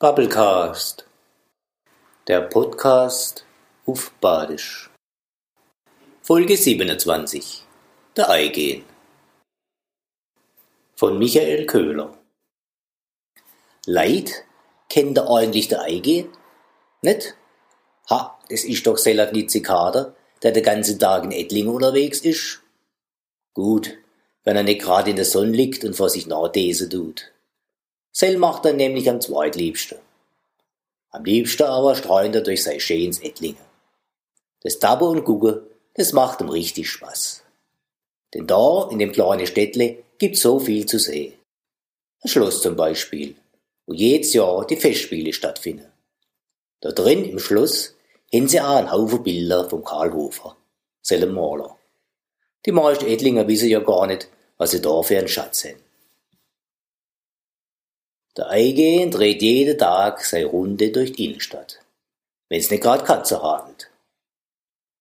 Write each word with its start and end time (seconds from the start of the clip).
Bubblecast, 0.00 1.04
der 2.28 2.42
Podcast 2.42 3.44
auf 3.84 4.12
Badisch. 4.20 4.90
Folge 6.22 6.56
27, 6.56 7.64
der 8.16 8.30
Eingehen. 8.30 8.84
Von 10.94 11.18
Michael 11.18 11.66
Köhler. 11.66 12.16
Leid, 13.86 14.44
kennt 14.88 15.18
ihr 15.18 15.28
eigentlich 15.28 15.66
der 15.66 15.82
Eingehen? 15.82 16.28
Nicht? 17.02 17.34
Ha, 18.08 18.38
das 18.48 18.62
ist 18.62 18.86
doch 18.86 18.98
Selatnitze 18.98 19.62
Kader, 19.62 20.14
der 20.44 20.52
den 20.52 20.62
ganzen 20.62 21.00
Tag 21.00 21.24
in 21.24 21.32
Ettlingen 21.32 21.74
unterwegs 21.74 22.20
ist. 22.20 22.62
Gut, 23.52 23.98
wenn 24.44 24.54
er 24.54 24.62
nicht 24.62 24.80
gerade 24.80 25.10
in 25.10 25.16
der 25.16 25.24
Sonne 25.24 25.50
liegt 25.50 25.82
und 25.82 25.94
vor 25.94 26.08
sich 26.08 26.28
nachlesen 26.28 26.88
tut. 26.88 27.32
Sel 28.20 28.36
macht 28.36 28.64
er 28.66 28.72
nämlich 28.72 29.08
am 29.08 29.20
zweitliebsten. 29.20 29.98
Am 31.10 31.22
liebsten 31.22 31.62
aber 31.62 31.94
streut 31.94 32.34
er 32.34 32.40
durch 32.40 32.64
sein 32.64 32.80
schönes 32.80 33.20
Ettlinge. 33.20 33.64
Das 34.60 34.80
Tappe 34.80 35.04
und 35.04 35.22
Gucke, 35.22 35.68
das 35.94 36.12
macht 36.12 36.40
ihm 36.40 36.48
richtig 36.48 36.90
Spaß. 36.90 37.44
Denn 38.34 38.48
da, 38.48 38.88
in 38.90 38.98
dem 38.98 39.12
kleinen 39.12 39.46
Städtle, 39.46 40.02
gibt's 40.18 40.40
so 40.40 40.58
viel 40.58 40.84
zu 40.84 40.98
sehen. 40.98 41.34
Ein 42.20 42.28
Schloss 42.28 42.60
zum 42.60 42.74
Beispiel, 42.74 43.36
wo 43.86 43.92
jedes 43.92 44.32
Jahr 44.32 44.66
die 44.66 44.74
Festspiele 44.74 45.32
stattfinden. 45.32 45.86
Da 46.80 46.90
drin 46.90 47.24
im 47.24 47.38
Schloss 47.38 47.94
haben 48.34 48.48
sie 48.48 48.60
auch 48.60 48.78
einen 48.78 48.90
Haufen 48.90 49.22
Bilder 49.22 49.70
vom 49.70 49.84
Karl 49.84 50.12
Hofer, 50.12 50.56
seinem 51.02 51.34
Maler. 51.34 51.78
Die 52.66 52.72
meisten 52.72 53.06
Ettlinger 53.06 53.46
wissen 53.46 53.68
ja 53.68 53.78
gar 53.78 54.08
nicht, 54.08 54.28
was 54.56 54.72
sie 54.72 54.82
da 54.82 55.02
für 55.04 55.16
einen 55.16 55.28
Schatz 55.28 55.64
haben. 55.64 55.87
Der 58.38 58.50
Eingehen 58.50 59.10
dreht 59.10 59.42
jeden 59.42 59.76
Tag 59.76 60.24
seine 60.24 60.46
Runde 60.46 60.92
durch 60.92 61.12
die 61.12 61.24
Innenstadt. 61.24 61.80
Wenn's 62.48 62.70
nicht 62.70 62.84
grad 62.84 63.04
Katze 63.04 63.42
hagelt. 63.42 63.90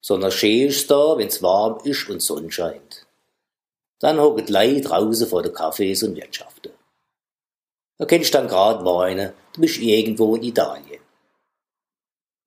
Sondern 0.00 0.30
schön 0.30 0.68
ist's 0.68 0.86
da, 0.86 1.18
wenn's 1.18 1.42
warm 1.42 1.80
ist 1.82 2.08
und 2.08 2.22
Sonne 2.22 2.52
scheint. 2.52 3.08
Dann 3.98 4.20
hocket 4.20 4.50
Lei 4.50 4.78
draußen 4.78 5.26
vor 5.26 5.42
den 5.42 5.52
Cafés 5.52 6.04
und 6.04 6.14
Wirtschaften. 6.14 6.70
Da 7.98 8.04
kennst 8.04 8.32
dann 8.34 8.46
grad 8.46 8.84
meinen, 8.84 9.32
du 9.54 9.62
bist 9.62 9.80
irgendwo 9.80 10.36
in 10.36 10.44
Italien. 10.44 11.00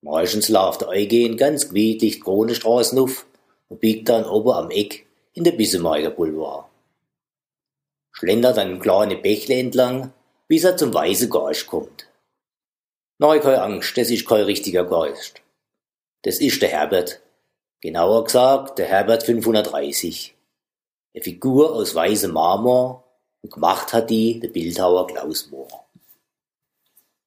Meistens 0.00 0.48
läuft 0.48 0.80
der 0.80 0.88
Eingehen 0.88 1.36
ganz 1.36 1.68
gemütlich 1.68 2.14
die 2.14 2.20
Kronenstraßen 2.20 2.98
auf 2.98 3.26
und 3.68 3.80
biegt 3.80 4.08
dann 4.08 4.24
oben 4.24 4.52
am 4.52 4.70
Eck 4.70 5.06
in 5.34 5.44
der 5.44 5.52
Bissemeier 5.52 6.10
Boulevard. 6.10 6.64
Schlendert 8.12 8.56
an 8.56 8.68
einem 8.68 8.80
kleinen 8.80 9.20
Bächle 9.20 9.56
entlang 9.56 10.14
bis 10.48 10.64
er 10.64 10.76
zum 10.76 10.92
weißen 10.92 11.28
Geist 11.28 11.66
kommt. 11.66 12.08
Nein, 13.18 13.40
keine 13.40 13.62
Angst, 13.62 13.96
das 13.96 14.10
ist 14.10 14.26
kein 14.26 14.44
richtiger 14.44 14.84
Geist. 14.84 15.42
Das 16.22 16.38
ist 16.40 16.62
der 16.62 16.70
Herbert. 16.70 17.20
Genauer 17.80 18.24
gesagt, 18.24 18.78
der 18.78 18.86
Herbert 18.86 19.22
530. 19.22 20.34
Eine 21.14 21.22
Figur 21.22 21.74
aus 21.74 21.94
weißem 21.94 22.32
Marmor 22.32 23.04
und 23.42 23.52
gemacht 23.52 23.92
hat 23.92 24.10
die 24.10 24.40
der 24.40 24.48
Bildhauer 24.48 25.06
Klaus 25.06 25.50
Mohr. 25.50 25.68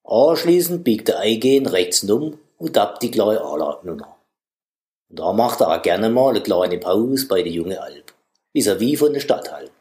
Anschließend 0.04 0.84
biegt 0.84 1.08
der 1.08 1.20
Eingehen 1.20 1.68
rechts 1.68 2.04
um 2.10 2.38
und 2.58 2.74
tappt 2.74 3.04
die 3.04 3.12
kleine 3.12 3.42
Anlage 3.42 3.88
Und 3.88 5.20
da 5.20 5.32
macht 5.32 5.62
er 5.62 5.72
auch 5.72 5.82
gerne 5.82 6.10
mal 6.10 6.32
eine 6.32 6.42
kleine 6.42 6.80
Pause 6.80 7.28
bei 7.28 7.44
der 7.44 7.52
junge 7.52 7.82
Alp, 7.82 8.14
vis-à-vis 8.54 8.98
von 8.98 9.14
der 9.14 9.20
Stadthalle 9.20 9.72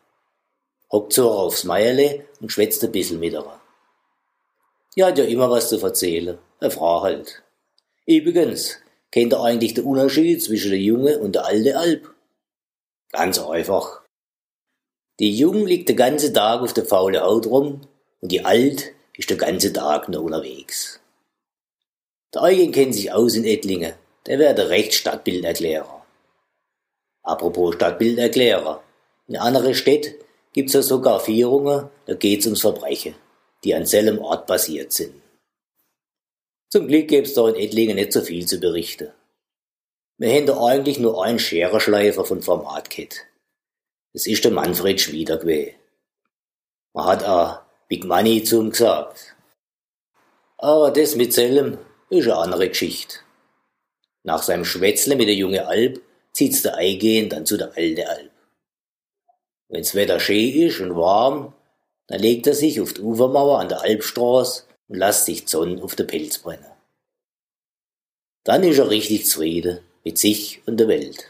hockt 0.90 1.12
so 1.12 1.30
aufs 1.30 1.64
Meierle 1.64 2.24
und 2.40 2.50
schwätzt 2.50 2.82
ein 2.84 2.92
bisschen 2.92 3.20
mit 3.20 3.32
ihr. 3.32 3.60
Die 4.96 5.04
hat 5.04 5.18
ja 5.18 5.24
immer 5.24 5.50
was 5.50 5.68
zu 5.68 5.78
erzählen, 5.80 6.38
eine 6.58 6.70
Frau 6.70 7.02
halt. 7.02 7.42
Übrigens, 8.06 8.78
kennt 9.10 9.32
ihr 9.32 9.40
eigentlich 9.40 9.74
den 9.74 9.84
Unterschied 9.84 10.42
zwischen 10.42 10.70
der 10.70 10.80
junge 10.80 11.18
und 11.18 11.34
der 11.34 11.46
alte 11.46 11.78
Alp? 11.78 12.12
Ganz 13.12 13.38
einfach. 13.38 14.02
Die 15.20 15.36
Jung 15.36 15.66
liegt 15.66 15.88
den 15.88 15.96
ganzen 15.96 16.34
Tag 16.34 16.62
auf 16.62 16.72
der 16.72 16.86
faule 16.86 17.22
Haut 17.22 17.46
rum 17.46 17.82
und 18.20 18.32
die 18.32 18.44
Alt 18.44 18.92
ist 19.16 19.30
den 19.30 19.38
ganzen 19.38 19.74
Tag 19.74 20.08
nur 20.08 20.22
unterwegs. 20.22 21.00
Der 22.32 22.42
Eugen 22.42 22.72
kennt 22.72 22.94
sich 22.94 23.12
aus 23.12 23.34
in 23.34 23.44
Ettlingen, 23.44 23.94
der 24.26 24.38
wäre 24.38 24.54
der 24.54 24.70
recht 24.70 24.94
Stadtbilderklärer. 24.94 26.06
Apropos 27.22 27.74
Stadtbilderklärer, 27.74 28.82
in 29.28 29.36
andere 29.36 29.74
Städte 30.50 30.54
gibt's 30.54 30.72
ja 30.72 30.82
sogar 30.82 31.20
Vierungen, 31.20 31.88
da 32.06 32.14
geht's 32.14 32.46
ums 32.46 32.60
Verbrechen, 32.60 33.14
die 33.64 33.74
an 33.74 33.86
selben 33.86 34.18
Ort 34.18 34.46
passiert 34.46 34.92
sind. 34.92 35.14
Zum 36.70 36.86
Glück 36.86 37.08
gibt's 37.08 37.34
da 37.34 37.48
in 37.48 37.56
Ettlingen 37.56 37.96
nicht 37.96 38.12
so 38.12 38.20
viel 38.20 38.46
zu 38.46 38.58
berichten. 38.58 39.12
Wir 40.18 40.32
haben 40.34 40.46
da 40.46 40.62
eigentlich 40.62 40.98
nur 40.98 41.24
einen 41.24 41.38
Scherenschleifer 41.38 42.24
von 42.24 42.42
Format 42.42 42.90
gehabt. 42.90 43.26
Das 44.12 44.26
ist 44.26 44.44
der 44.44 44.52
Manfred 44.52 45.00
Schwieder 45.00 45.38
gewesen. 45.38 45.74
Man 46.92 47.06
hat 47.06 47.24
auch 47.24 47.62
Big 47.88 48.04
Money 48.04 48.42
zu 48.44 48.60
ihm 48.60 48.70
gesagt. 48.70 49.34
Aber 50.58 50.90
das 50.90 51.16
mit 51.16 51.32
Selem 51.32 51.78
ist 52.10 52.26
eine 52.26 52.36
andere 52.36 52.68
Geschichte. 52.68 53.16
Nach 54.24 54.42
seinem 54.42 54.64
Schwätzle 54.64 55.16
mit 55.16 55.28
der 55.28 55.36
junge 55.36 55.66
Alp 55.66 56.02
zieht's 56.32 56.62
der 56.62 56.76
Eingehen 56.76 57.28
dann 57.30 57.46
zu 57.46 57.56
der 57.56 57.74
alte 57.76 58.08
Alp. 58.08 58.29
Wenn's 59.70 59.94
Wetter 59.94 60.19
schön 60.19 60.53
ist 60.53 60.81
und 60.81 60.97
warm, 60.97 61.54
dann 62.08 62.20
legt 62.20 62.47
er 62.48 62.54
sich 62.54 62.81
auf 62.81 62.92
die 62.92 63.03
Ufermauer 63.03 63.60
an 63.60 63.69
der 63.69 63.82
Alpstraße 63.82 64.64
und 64.88 64.98
lässt 64.98 65.26
sich 65.26 65.44
die 65.44 65.50
Sonne 65.50 65.82
auf 65.82 65.94
den 65.94 66.08
Pelz 66.08 66.38
brennen. 66.38 66.66
Dann 68.42 68.64
ist 68.64 68.78
er 68.78 68.91
richtig 68.91 69.26
zufrieden 69.26 69.78
mit 70.04 70.19
sich 70.19 70.60
und 70.66 70.78
der 70.78 70.88
Welt 70.88 71.25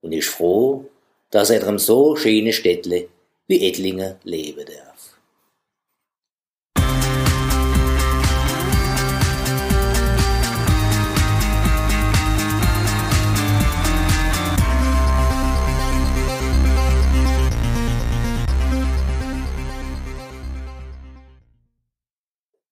und 0.00 0.12
ist 0.12 0.28
froh, 0.28 0.84
dass 1.30 1.50
er 1.50 1.66
in 1.66 1.78
so 1.78 2.14
schöne 2.14 2.52
Städtle 2.52 3.08
wie 3.48 3.66
Ettlingen 3.66 4.14
leben 4.22 4.64
darf. 4.64 5.15